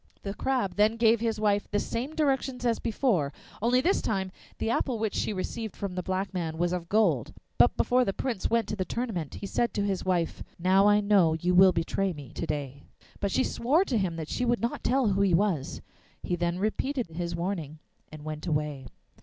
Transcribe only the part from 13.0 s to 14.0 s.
But she swore to